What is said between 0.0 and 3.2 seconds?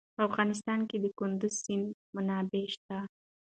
په افغانستان کې د کندز سیند منابع شته.